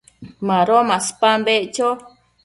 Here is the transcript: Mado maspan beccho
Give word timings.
Mado 0.47 0.77
maspan 0.89 1.39
beccho 1.47 1.89